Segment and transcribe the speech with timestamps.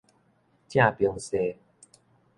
[0.67, 1.57] 正爿踅